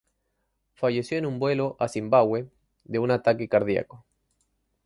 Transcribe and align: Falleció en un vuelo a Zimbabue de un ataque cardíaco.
Falleció 0.73 1.19
en 1.19 1.27
un 1.27 1.37
vuelo 1.37 1.77
a 1.79 1.87
Zimbabue 1.87 2.49
de 2.85 2.97
un 2.97 3.11
ataque 3.11 3.47
cardíaco. 3.47 4.03